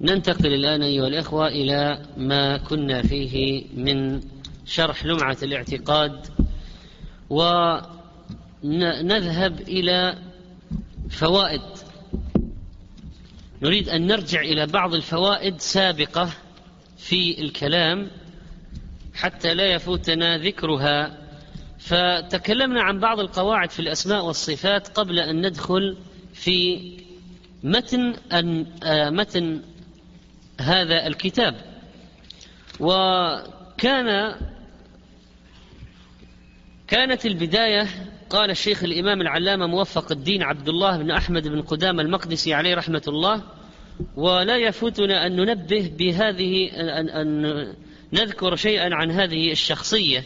[0.00, 4.20] ننتقل الآن أيها الإخوة إلى ما كنا فيه من
[4.66, 6.26] شرح لمعة الاعتقاد
[7.30, 8.00] ونذهب
[9.60, 10.18] إلى
[11.10, 11.62] فوائد.
[13.62, 16.30] نريد أن نرجع إلى بعض الفوائد سابقة
[16.98, 18.10] في الكلام
[19.14, 21.18] حتى لا يفوتنا ذكرها.
[21.78, 25.96] فتكلمنا عن بعض القواعد في الأسماء والصفات قبل أن ندخل
[26.32, 26.80] في
[27.62, 28.14] متن
[28.82, 29.62] آه، متن
[30.60, 31.54] هذا الكتاب.
[32.80, 34.34] وكان
[36.88, 37.86] كانت البداية
[38.30, 43.02] قال الشيخ الإمام العلامة موفق الدين عبد الله بن أحمد بن قدام المقدسي عليه رحمة
[43.08, 43.42] الله.
[44.16, 47.74] ولا يفوتنا أن ننبه بهذه أن, أن
[48.12, 50.24] نذكر شيئا عن هذه الشخصية.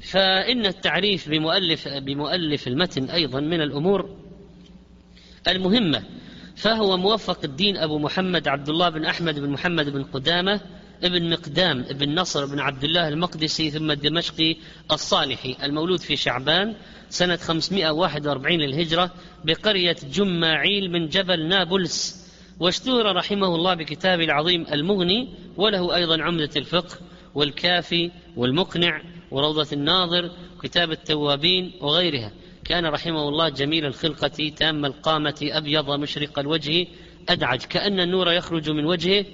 [0.00, 4.16] فإن التعريف بمؤلف بمؤلف المتن أيضا من الأمور
[5.48, 6.02] المهمة.
[6.56, 10.60] فهو موفق الدين أبو محمد عبد الله بن أحمد بن محمد بن قدامة
[11.02, 14.56] ابن مقدام ابن نصر بن عبد الله المقدسي ثم الدمشقي
[14.92, 16.74] الصالحي المولود في شعبان
[17.08, 19.10] سنة 541 للهجرة
[19.44, 22.24] بقرية جماعيل من جبل نابلس
[22.60, 26.96] واشتهر رحمه الله بكتابه العظيم المغني وله أيضا عمدة الفقه
[27.34, 30.30] والكافي والمقنع وروضة الناظر
[30.62, 32.32] كتاب التوابين وغيرها.
[32.64, 36.86] كان رحمه الله جميل الخلقة تام القامة أبيض مشرق الوجه
[37.28, 39.24] أدعج كأن النور يخرج من وجهه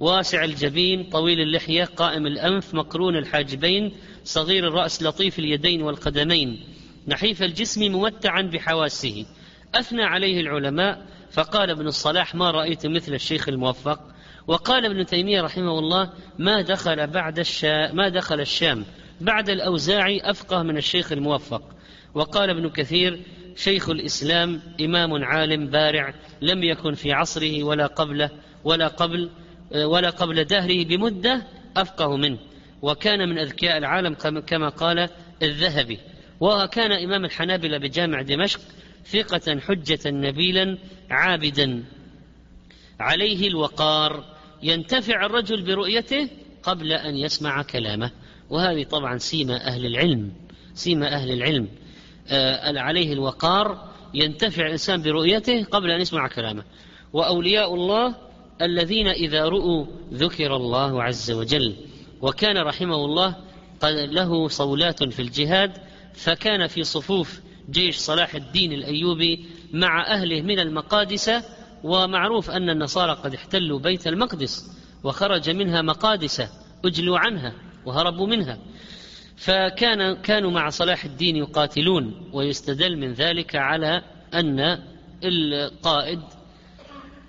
[0.00, 3.92] واسع الجبين طويل اللحية قائم الأنف مقرون الحاجبين
[4.24, 6.60] صغير الرأس لطيف اليدين والقدمين.
[7.08, 9.26] نحيف الجسم ممتعا بحواسه.
[9.74, 14.00] أثنى عليه العلماء فقال ابن الصلاح ما رأيت مثل الشيخ الموفق؟
[14.46, 18.84] وقال ابن تيمية رحمه الله ما دخل بعد الشام ما دخل الشام.
[19.20, 21.62] بعد الأوزاعي أفقه من الشيخ الموفق.
[22.14, 23.20] وقال ابن كثير
[23.56, 28.30] شيخ الإسلام إمام عالم بارع لم يكن في عصره ولا قبله
[28.64, 29.30] ولا قبل
[29.74, 32.38] ولا قبل دهره بمدة أفقه منه.
[32.82, 35.08] وكان من أذكياء العالم كما قال
[35.42, 35.98] الذهبي.
[36.40, 38.60] وكان إمام الحنابلة بجامع دمشق
[39.06, 40.78] ثقة حجة نبيلا
[41.10, 41.84] عابدا.
[43.00, 44.24] عليه الوقار
[44.62, 46.28] ينتفع الرجل برؤيته
[46.62, 48.10] قبل أن يسمع كلامه.
[48.50, 50.32] وهذه طبعا سيمة أهل العلم
[50.74, 51.68] سيمة أهل العلم.
[52.76, 56.64] عليه الوقار ينتفع الإنسان برؤيته قبل أن يسمع كلامه.
[57.12, 58.14] وأولياء الله
[58.62, 61.76] الذين إذا رؤوا ذكر الله عز وجل
[62.22, 63.36] وكان رحمه الله
[63.84, 65.72] له صولات في الجهاد
[66.14, 71.44] فكان في صفوف جيش صلاح الدين الأيوبي مع أهله من المقادسة
[71.84, 74.70] ومعروف أن النصارى قد احتلوا بيت المقدس
[75.04, 76.48] وخرج منها مقادسة
[76.84, 77.52] أجلوا عنها
[77.86, 78.58] وهربوا منها.
[79.40, 84.02] فكان كانوا مع صلاح الدين يقاتلون ويستدل من ذلك على
[84.34, 84.78] أن
[85.24, 86.20] القائد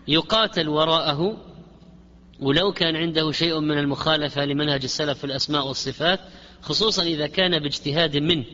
[0.07, 1.37] يقاتل وراءه
[2.39, 6.19] ولو كان عنده شيء من المخالفة لمنهج السلف في الأسماء والصفات
[6.61, 8.45] خصوصا إذا كان باجتهاد منه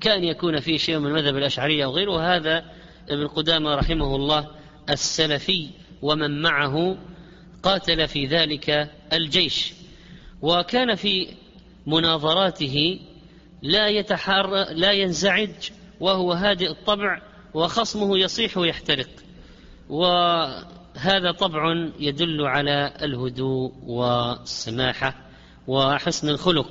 [0.00, 2.36] كان يكون فيه شيء من مذهب الأشعرية وغيره.
[2.36, 2.64] هذا
[3.08, 4.50] ابن قدامة رحمه الله
[4.90, 5.68] السلفي
[6.02, 6.98] ومن معه
[7.62, 9.72] قاتل في ذلك الجيش.
[10.42, 11.28] وكان في
[11.86, 13.00] مناظراته
[13.62, 15.70] لا يتحار لا ينزعج
[16.00, 17.22] وهو هادئ الطبع
[17.54, 19.08] وخصمه يصيح ويحترق.
[19.88, 25.14] وهذا طبع يدل على الهدوء والسماحة
[25.66, 26.70] وحسن الخلق.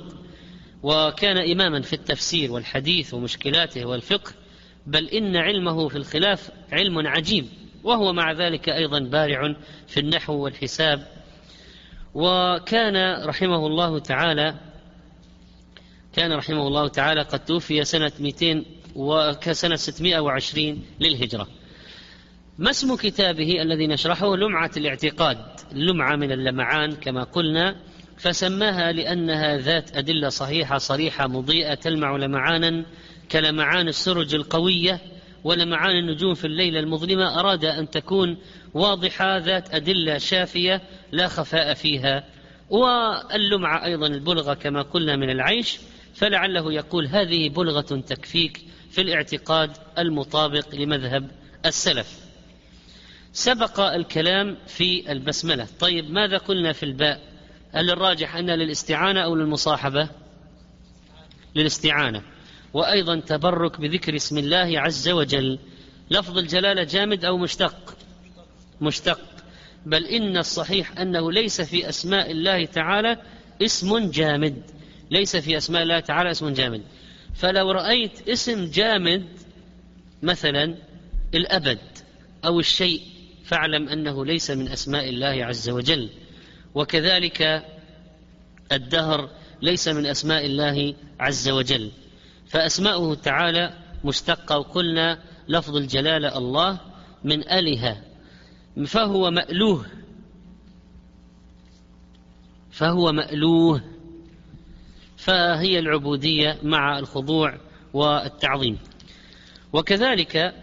[0.82, 4.32] وكان إماما في التفسير والحديث ومشكلاته والفقه
[4.86, 7.46] بل إن علمه في الخلاف علم عجيب
[7.84, 9.54] وهو مع ذلك أيضا بارع
[9.86, 11.06] في النحو والحساب.
[12.14, 14.69] وكان رحمه الله تعالى
[16.12, 18.64] كان رحمه الله تعالى قد توفي سنة 200
[18.96, 21.48] وكسنة 620 للهجرة.
[22.58, 25.38] ما اسم كتابه الذي نشرحه؟ لمعة الاعتقاد.
[25.72, 27.76] لمعة من اللمعان كما قلنا
[28.16, 32.84] فسماها لأنها ذات أدلة صحيحة صريحة مضيئة تلمع لمعانا
[33.32, 35.00] كلمعان السرج القوية
[35.44, 37.40] ولمعان النجوم في الليلة المظلمة.
[37.40, 38.38] أراد أن تكون
[38.74, 40.82] واضحة ذات أدلة شافية
[41.12, 42.24] لا خفاء فيها.
[42.70, 45.78] واللمعة أيضا البلغة كما قلنا من العيش.
[46.20, 51.30] فلعله يقول هذه بلغة تكفيك في الاعتقاد المطابق لمذهب
[51.66, 52.18] السلف.
[53.32, 55.66] سبق الكلام في البسملة.
[55.80, 57.20] طيب ماذا قلنا في الباء؟
[57.72, 60.08] هل الراجح أن للاستعانة أو للمصاحبة؟
[61.54, 62.22] للاستعانة.
[62.74, 65.58] وأيضا تبرك بذكر اسم الله عز وجل.
[66.10, 67.96] لفظ الجلالة جامد أو مشتق؟
[68.80, 69.20] مشتق.
[69.86, 73.22] بل إن الصحيح أنه ليس في أسماء الله تعالى
[73.62, 74.79] اسم جامد.
[75.10, 76.82] ليس في أسماء الله تعالى اسم جامد.
[77.34, 79.26] فلو رأيت اسم جامد
[80.22, 80.76] مثلا
[81.34, 81.78] الأبد
[82.44, 83.02] أو الشيء
[83.44, 86.10] فاعلم أنه ليس من أسماء الله عز وجل.
[86.74, 87.64] وكذلك
[88.72, 89.30] الدهر
[89.62, 91.90] ليس من أسماء الله عز وجل.
[92.48, 93.74] فأسماؤه تعالى
[94.04, 95.18] مشتقة وقلنا
[95.48, 96.78] لفظ الجلالة الله
[97.24, 98.02] من أله
[98.86, 99.86] فهو مألوه.
[102.70, 103.89] فهو مألوه.
[105.20, 107.58] فهي العبودية مع الخضوع
[107.92, 108.78] والتعظيم.
[109.72, 110.54] وكذلك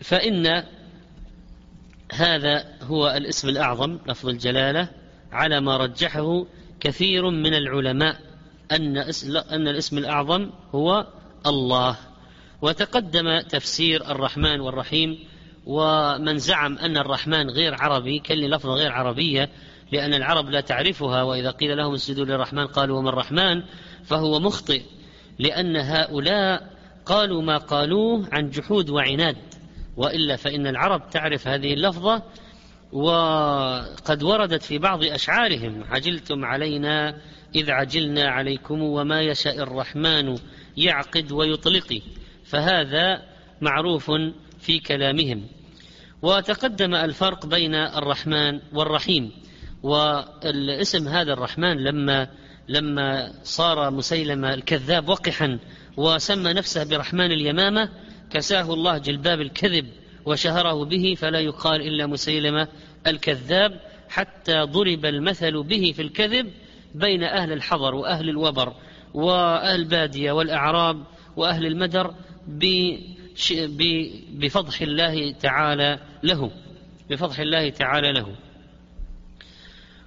[0.00, 0.64] فإن
[2.12, 4.88] هذا هو الاسم الأعظم لفظ الجلالة
[5.32, 6.46] على ما رجحه
[6.80, 8.20] كثير من العلماء
[8.72, 8.96] أن
[9.52, 11.06] أن الاسم الأعظم هو
[11.46, 11.96] الله.
[12.62, 15.18] وتقدم تفسير الرحمن والرحيم
[15.66, 19.50] ومن زعم أن الرحمن غير عربي كل لفظة غير عربية
[19.92, 23.62] لأن العرب لا تعرفها وإذا قيل لهم اسجدوا للرحمن قالوا وما الرحمن؟
[24.04, 24.82] فهو مخطئ
[25.38, 26.70] لأن هؤلاء
[27.06, 29.36] قالوا ما قالوه عن جحود وعناد.
[29.96, 32.22] وإلا فإن العرب تعرف هذه اللفظة
[32.92, 35.84] وقد وردت في بعض أشعارهم.
[35.90, 37.20] عجلتم علينا
[37.54, 40.36] إذ عجلنا عليكم وما يشاء الرحمن
[40.76, 42.02] يعقد ويطلق.
[42.44, 43.22] فهذا
[43.60, 44.10] معروف
[44.60, 45.46] في كلامهم.
[46.22, 49.41] وتقدم الفرق بين الرحمن والرحيم.
[49.82, 52.28] والاسم هذا الرحمن لما
[52.68, 55.58] لما صار مسيلمة الكذاب وقحا
[55.96, 57.88] وسمى نفسه برحمن اليمامة
[58.30, 59.86] كساه الله جلباب الكذب
[60.26, 62.68] وشهره به فلا يقال إلا مسيلمة
[63.06, 66.50] الكذاب حتى ضرب المثل به في الكذب
[66.94, 68.72] بين أهل الحضر وأهل الوبر
[69.14, 71.04] وأهل البادية والأعراب
[71.36, 72.14] وأهل المدر
[74.38, 76.50] بفضح الله تعالى له
[77.10, 78.34] بفضح الله تعالى له.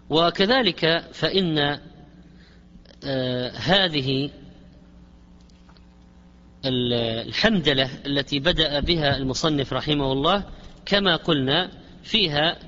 [0.09, 1.79] وكذلك فإن
[3.03, 4.29] آه هذه
[6.65, 10.43] الحمدلة التي بدأ بها المصنف رحمه الله
[10.85, 11.71] كما قلنا
[12.03, 12.59] فيها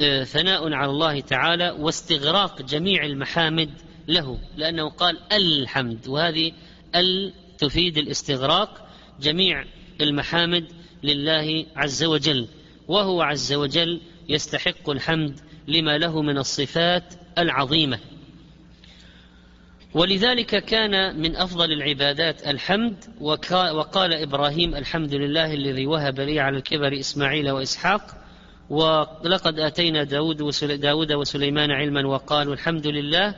[0.00, 3.70] آه ثناء على الله تعالى واستغراق جميع المحامد
[4.08, 6.52] له لأنه قال الحمد وهذه
[6.94, 8.88] ال تفيد الاستغراق
[9.20, 9.64] جميع
[10.00, 10.64] المحامد
[11.02, 12.48] لله عز وجل
[12.88, 17.98] وهو عز وجل يستحق الحمد لما له من الصفات العظيمة.
[19.94, 27.00] ولذلك كان من أفضل العبادات الحمد وقال إبراهيم الحمد لله الذي وهب لي على الكبر
[27.00, 28.02] إسماعيل وإسحاق
[28.70, 33.34] ولقد آتينا داود, وسليمان علما وقالوا الحمد لله.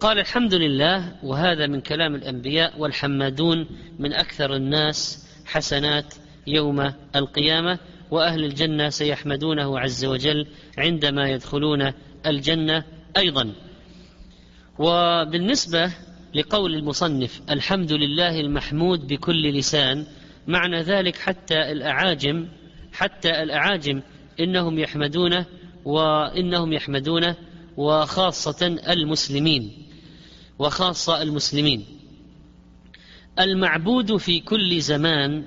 [0.00, 3.66] قال الحمد لله وهذا من كلام الأنبياء والحمادون
[3.98, 6.14] من أكثر الناس حسنات
[6.46, 7.78] يوم القيامة.
[8.10, 10.46] وأهل الجنة سيحمدونه عز وجل
[10.78, 11.92] عندما يدخلون
[12.26, 12.84] الجنة
[13.16, 13.52] أيضا.
[14.78, 15.92] وبالنسبة
[16.34, 20.06] لقول المصنف الحمد لله المحمود بكل لسان
[20.46, 22.48] معنى ذلك حتى الأعاجم
[22.92, 24.02] حتى الأعاجم
[24.40, 25.46] إنهم يحمدونه
[25.84, 27.36] وإنهم يحمدونه
[27.76, 29.72] وخاصة المسلمين
[30.58, 31.84] وخاصة المسلمين.
[33.40, 35.44] المعبود في كل زمان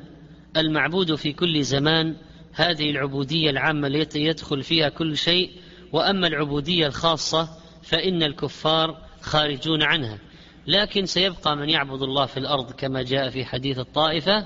[0.57, 2.15] المعبود في كل زمان
[2.53, 5.51] هذه العبودية العامة التي يدخل فيها كل شيء
[5.91, 7.49] وأما العبودية الخاصة
[7.83, 10.19] فإن الكفار خارجون عنها.
[10.67, 14.45] لكن سيبقى من يعبد الله في الأرض كما جاء في حديث الطائفة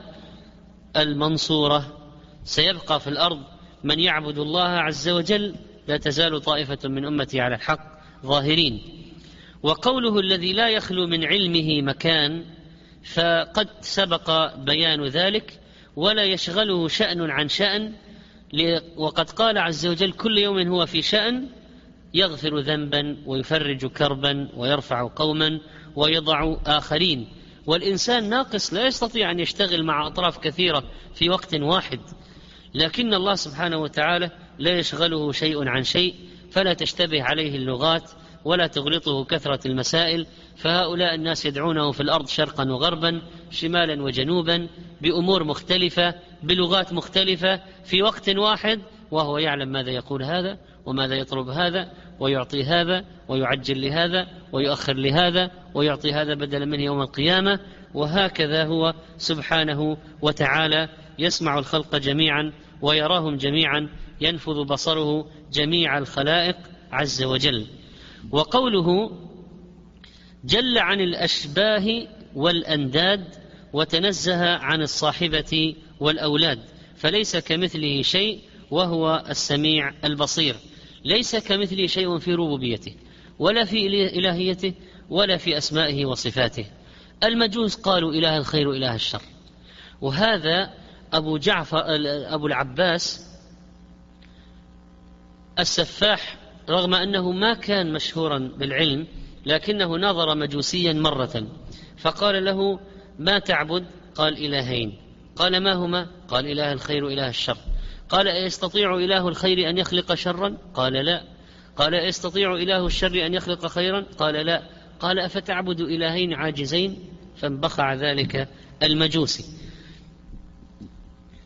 [0.95, 1.97] المنصورة.
[2.43, 3.43] سيبقى في الأرض
[3.83, 5.55] من يعبد الله عز وجل
[5.87, 8.81] لا تزال طائفة من أمتي على الحق ظاهرين.
[9.63, 12.45] وقوله الذي لا يخلو من علمه مكان
[13.13, 15.59] فقد سبق بيان ذلك
[15.95, 17.93] ولا يشغله شأن عن شأن
[18.97, 21.47] وقد قال عز وجل كل يوم هو في شأن
[22.13, 25.59] يغفر ذنبا ويفرج كربا ويرفع قوما
[25.95, 27.27] ويضع آخرين.
[27.65, 30.83] والإنسان ناقص لا يستطيع أن يشتغل مع أطراف كثيرة
[31.13, 31.99] في وقت واحد.
[32.73, 36.15] لكن الله سبحانه وتعالى لا يشغله شيء عن شيء
[36.51, 38.11] فلا تشتبه عليه اللغات
[38.45, 43.21] ولا تغلطه كثرة المسائل فهؤلاء الناس يدعونه في الأرض شرقا وغربا
[43.51, 44.67] شمالا وجنوبا
[45.01, 51.91] بأمور مختلفة بلغات مختلفة في وقت واحد وهو يعلم ماذا يقول هذا وماذا يطلب هذا
[52.19, 57.59] ويعطي هذا ويعجل لهذا ويؤخر لهذا ويعطي هذا بدلا منه يوم القيامة
[57.93, 63.89] وهكذا هو سبحانه وتعالى يسمع الخلق جميعا ويراهم جميعا
[64.21, 66.55] ينفذ بصره جميع الخلائق
[66.91, 67.67] عز وجل.
[68.31, 69.11] وقوله
[70.43, 73.35] جل عن الأشباه والأنداد
[73.73, 76.59] وتنزه عن الصاحبة والأولاد
[76.95, 78.41] فليس كمثله شيء
[78.71, 80.55] وهو السميع البصير.
[81.05, 82.95] ليس كمثله شيء في ربوبيته
[83.39, 83.87] ولا في
[84.19, 84.73] إلهيته
[85.09, 86.65] ولا في أسمائه وصفاته.
[87.23, 89.21] المجوس قالوا إله الخير وإله الشر.
[90.01, 90.73] وهذا
[91.13, 91.83] أبو جعفر
[92.33, 93.25] أبو العباس
[95.59, 99.07] السفاح رغم أنه ما كان مشهورا بالعلم
[99.45, 101.47] لكنه نظر مجوسيا مرة.
[101.97, 102.79] فقال له
[103.19, 104.97] ما تعبد؟ قال إلهين.
[105.35, 107.57] قال ما هما؟ قال إله الخير وإله الشر.
[108.09, 111.23] قال أيستطيع إله الخير أن يخلق شرا؟ قال لا.
[111.77, 114.63] قال أيستطيع إله الشر أن يخلق خيرا؟ قال لا.
[114.99, 116.99] قال أفتعبد إلهين عاجزين؟
[117.37, 118.49] فانبخع ذلك
[118.83, 119.45] المجوسي.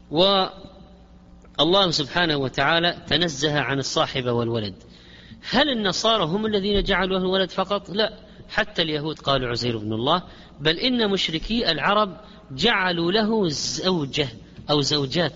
[0.10, 4.76] والله سبحانه وتعالى تنزه عن الصاحب والولد.
[5.50, 8.14] هل النصارى هم الذين جعلوا له الولد فقط؟ لا.
[8.50, 10.24] حتى اليهود قالوا عزير بن الله
[10.60, 12.18] بل إن مشركي العرب
[12.52, 14.28] جعلوا له زوجة
[14.70, 15.34] أو زوجات.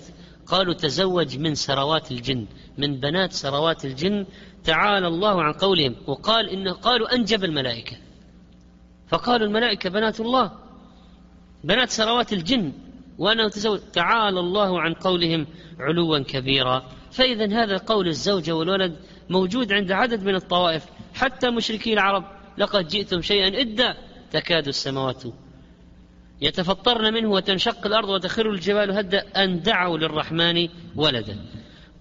[0.47, 2.45] قالوا تزوج من سروات الجن
[2.77, 4.25] من بنات سروات الجن.
[4.63, 7.97] تعالى الله عن قولهم وقال إنه قالوا أنجب الملائكة.
[9.07, 10.51] فقالوا الملائكة بنات الله
[11.63, 12.73] بنات سروات الجن
[13.17, 13.79] وأنه تزوج.
[13.93, 15.47] تعالى الله عن قولهم
[15.79, 16.89] علوا كبيرا.
[17.11, 18.95] فإذا هذا قول الزوجة والولد
[19.29, 20.85] موجود عند عدد من الطوائف.
[21.13, 22.23] حتى مشركي العرب
[22.57, 23.97] لقد جئتم شيئا إدا
[24.31, 25.23] تكاد السماوات
[26.41, 31.37] يتفطرن منه وتنشق الأرض وتخر الجبال هدا أن دعوا للرحمن ولدا.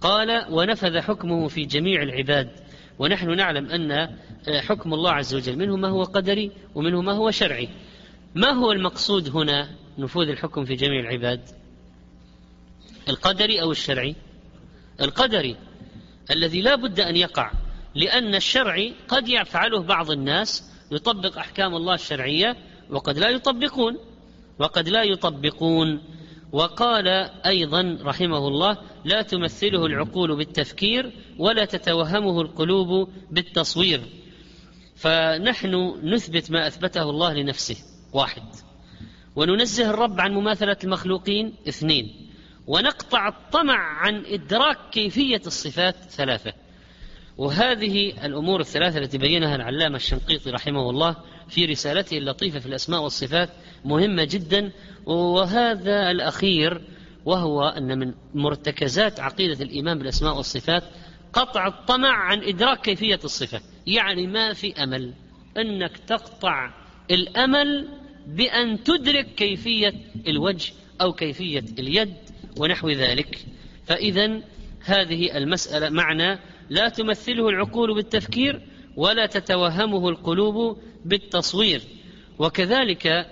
[0.01, 2.51] قال ونفذ حكمه في جميع العباد.
[2.99, 4.17] ونحن نعلم أن
[4.49, 7.69] حكم الله عز وجل منه ما هو قدري ومنه ما هو شرعي.
[8.35, 11.41] ما هو المقصود هنا نفوذ الحكم في جميع العباد؟
[13.09, 14.15] القدري أو الشرعي؟
[15.01, 15.57] القدري
[16.33, 17.51] الذي لا بد أن يقع
[17.95, 22.57] لأن الشرعي قد يفعله بعض الناس يطبق أحكام الله الشرعية
[22.91, 23.99] وقد لا يطبقون
[24.59, 26.03] وقد لا يطبقون.
[26.53, 27.09] وقال
[27.47, 34.01] أيضا رحمه الله لا تمثله العقول بالتفكير ولا تتوهمه القلوب بالتصوير.
[34.97, 37.77] فنحن نثبت ما أثبته الله لنفسه
[38.13, 38.43] واحد.
[39.37, 42.32] وننزه الرب عن مماثلة المخلوقين اثنين.
[42.67, 46.53] ونقطع الطمع عن إدراك كيفية الصفات ثلاثة.
[47.39, 51.17] وهذه الأمور الثلاثة التي بينها العلامة الشنقيطي رحمه الله
[51.49, 53.49] في رسالته اللطيفة في الأسماء والصفات
[53.85, 54.73] مهمة جدا.
[55.07, 56.81] وهذا الأخير
[57.25, 60.83] وهو أن من مرتكزات عقيدة الإيمان بالأسماء والصفات
[61.33, 63.61] قطع الطمع عن إدراك كيفية الصفة.
[63.87, 65.15] يعني ما في أمل
[65.57, 66.71] أنك تقطع
[67.11, 67.89] الأمل
[68.27, 69.95] بأن تدرك كيفية
[70.27, 72.15] الوجه أو كيفية اليد
[72.59, 73.39] ونحو ذلك.
[73.87, 74.41] فإذا
[74.85, 76.39] هذه المسألة معنى
[76.71, 78.61] لا تمثله العقول بالتفكير
[78.97, 81.83] ولا تتوهمه القلوب بالتصوير.
[82.39, 83.27] وكذلك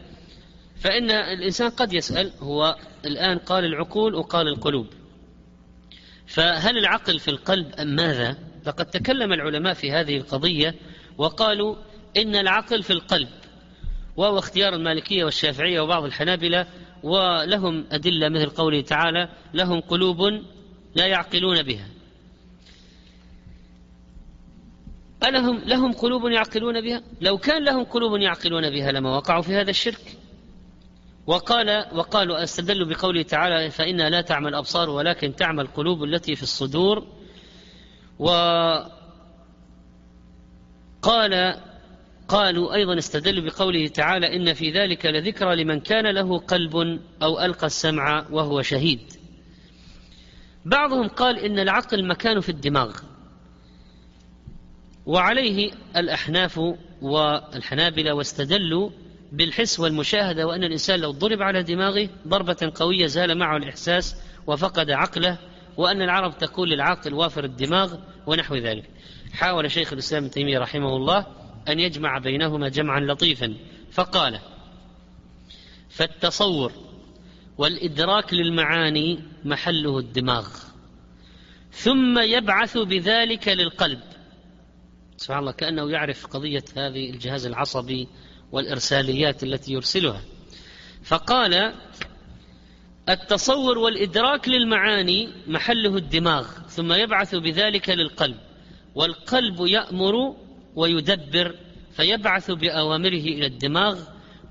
[0.81, 4.87] فإن الإنسان قد يسأل هو الآن قال العقول وقال القلوب.
[6.27, 10.75] فهل العقل في القلب أم ماذا؟ فقد تكلم العلماء في هذه القضية
[11.19, 11.77] وقالوا
[12.17, 13.29] إن العقل في القلب
[14.17, 16.67] وهو اختيار المالكية والشافعية وبعض الحنابلة
[17.03, 20.21] ولهم أدلة مثل قوله تعالى لهم قلوب
[20.95, 21.87] لا يعقلون بها.
[25.25, 29.71] ألهم لهم قلوب يعقلون بها؟ لو كان لهم قلوب يعقلون بها لما وقعوا في هذا
[29.71, 30.17] الشرك.
[31.27, 37.07] وقال وقالوا أستدلوا بقوله تعالى فإنها لا تعمى الأبصار ولكن تعمى القلوب التي في الصدور.
[38.19, 38.91] وقال
[42.31, 47.67] قالوا أيضا استدلوا بقوله تعالى إن في ذلك لذكرى لمن كان له قلب أو ألقى
[47.67, 49.01] السمع وهو شهيد.
[50.65, 52.97] بعضهم قال إن العقل مكانه في الدماغ
[55.07, 56.61] وعليه الأحناف
[57.03, 58.91] والحنابلة واستدلوا
[59.33, 65.39] بالحس والمشاهدة وأن الإنسان لو ضرب على دماغه ضربة قوية زال معه الإحساس وفقد عقله
[65.77, 67.95] وأن العرب تقول للعاقل وافر الدماغ
[68.27, 68.85] ونحو ذلك.
[69.33, 73.55] حاول شيخ الإسلام ابن تيمية رحمه الله أن يجمع بينهما جمعا لطيفا.
[73.93, 74.41] فقال
[75.89, 76.73] فالتصور
[77.59, 80.49] والإدراك للمعاني محله الدماغ.
[81.73, 84.01] ثم يبعث بذلك للقلب.
[85.17, 88.09] سبحان الله كأنه يعرف قضية هذه الجهاز العصبي
[88.53, 90.23] والإرساليات التي يرسلها.
[91.03, 91.75] فقال
[93.09, 96.47] التصور والإدراك للمعاني محله الدماغ.
[96.69, 98.37] ثم يبعث بذلك للقلب.
[98.95, 100.37] والقلب يأمر
[100.75, 101.55] ويدبر
[101.93, 103.99] فيبعث بأوامره إلى الدماغ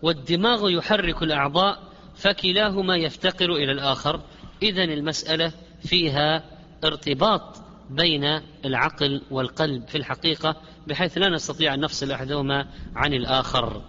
[0.02, 1.84] والدماغ يحرك الأعضاء
[2.16, 4.22] فكلاهما يفتقر إلى الآخر.
[4.64, 6.44] إذا المسألة فيها
[6.84, 10.56] ارتباط بين العقل والقلب في الحقيقة
[10.88, 13.82] بحيث لا نستطيع أن نفصل أحدهما عن الآخر.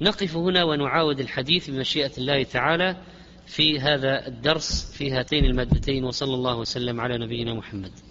[0.00, 2.96] نقف هنا ونعاود الحديث بمشيئة الله تعالى
[3.46, 8.07] في هذا الدرس في هاتين المادتين وصلى الله وسلم على نبينا محمد.